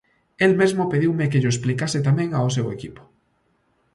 El 0.45 0.53
mesmo 0.61 0.87
pediume 0.93 1.27
que 1.31 1.39
llo 1.41 1.51
explicase 1.53 1.99
tamén 2.07 2.29
ao 2.33 2.47
seu 2.55 2.65
equipo. 2.77 3.01